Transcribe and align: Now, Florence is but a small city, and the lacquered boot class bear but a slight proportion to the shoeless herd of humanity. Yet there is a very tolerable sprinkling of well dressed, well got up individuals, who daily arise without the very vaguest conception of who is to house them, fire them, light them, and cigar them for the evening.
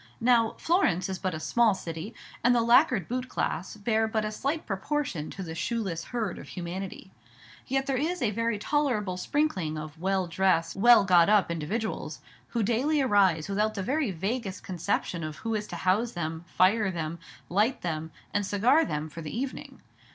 Now, 0.19 0.55
Florence 0.57 1.09
is 1.09 1.19
but 1.19 1.35
a 1.35 1.39
small 1.39 1.75
city, 1.75 2.15
and 2.43 2.55
the 2.55 2.63
lacquered 2.63 3.07
boot 3.07 3.29
class 3.29 3.77
bear 3.77 4.07
but 4.07 4.25
a 4.25 4.31
slight 4.31 4.65
proportion 4.65 5.29
to 5.29 5.43
the 5.43 5.53
shoeless 5.53 6.05
herd 6.05 6.39
of 6.39 6.47
humanity. 6.47 7.11
Yet 7.67 7.85
there 7.85 7.97
is 7.97 8.19
a 8.19 8.31
very 8.31 8.57
tolerable 8.57 9.15
sprinkling 9.15 9.77
of 9.77 9.99
well 10.01 10.25
dressed, 10.25 10.75
well 10.75 11.03
got 11.05 11.29
up 11.29 11.51
individuals, 11.51 12.19
who 12.47 12.63
daily 12.63 12.99
arise 12.99 13.47
without 13.47 13.75
the 13.75 13.83
very 13.83 14.09
vaguest 14.09 14.63
conception 14.63 15.23
of 15.23 15.35
who 15.35 15.53
is 15.53 15.67
to 15.67 15.75
house 15.75 16.13
them, 16.13 16.45
fire 16.47 16.89
them, 16.89 17.19
light 17.47 17.81
them, 17.83 18.09
and 18.33 18.43
cigar 18.43 18.83
them 18.83 19.07
for 19.07 19.21
the 19.21 19.37
evening. 19.37 19.83